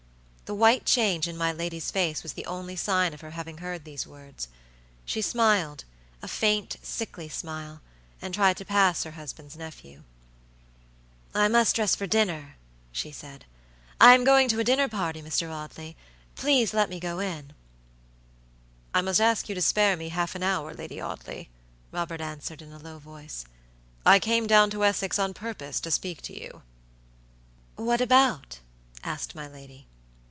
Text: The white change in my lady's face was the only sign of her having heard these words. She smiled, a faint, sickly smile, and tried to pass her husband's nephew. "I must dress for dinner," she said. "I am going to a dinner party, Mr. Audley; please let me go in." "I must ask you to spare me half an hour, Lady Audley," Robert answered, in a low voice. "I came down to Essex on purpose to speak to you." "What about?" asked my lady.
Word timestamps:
The 0.45 0.55
white 0.55 0.85
change 0.85 1.29
in 1.29 1.37
my 1.37 1.53
lady's 1.53 1.91
face 1.91 2.23
was 2.23 2.33
the 2.33 2.45
only 2.45 2.75
sign 2.75 3.13
of 3.13 3.21
her 3.21 3.31
having 3.31 3.59
heard 3.59 3.85
these 3.85 4.05
words. 4.05 4.49
She 5.05 5.21
smiled, 5.21 5.85
a 6.21 6.27
faint, 6.27 6.75
sickly 6.81 7.29
smile, 7.29 7.79
and 8.21 8.33
tried 8.33 8.57
to 8.57 8.65
pass 8.65 9.05
her 9.05 9.11
husband's 9.11 9.55
nephew. 9.55 10.03
"I 11.33 11.47
must 11.47 11.77
dress 11.77 11.95
for 11.95 12.05
dinner," 12.05 12.57
she 12.91 13.13
said. 13.13 13.45
"I 13.97 14.13
am 14.13 14.25
going 14.25 14.49
to 14.49 14.59
a 14.59 14.63
dinner 14.65 14.89
party, 14.89 15.21
Mr. 15.21 15.49
Audley; 15.49 15.95
please 16.35 16.73
let 16.73 16.89
me 16.89 16.99
go 16.99 17.19
in." 17.19 17.53
"I 18.93 18.99
must 18.99 19.21
ask 19.21 19.47
you 19.47 19.55
to 19.55 19.61
spare 19.61 19.95
me 19.95 20.09
half 20.09 20.35
an 20.35 20.43
hour, 20.43 20.73
Lady 20.73 20.99
Audley," 20.99 21.49
Robert 21.93 22.19
answered, 22.19 22.61
in 22.61 22.73
a 22.73 22.77
low 22.77 22.99
voice. 22.99 23.45
"I 24.05 24.19
came 24.19 24.47
down 24.47 24.69
to 24.71 24.83
Essex 24.83 25.17
on 25.17 25.33
purpose 25.33 25.79
to 25.79 25.91
speak 25.91 26.21
to 26.23 26.37
you." 26.37 26.61
"What 27.77 28.01
about?" 28.01 28.59
asked 29.01 29.33
my 29.33 29.47
lady. 29.47 29.87